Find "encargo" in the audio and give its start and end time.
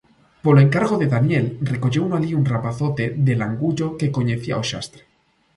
0.59-0.95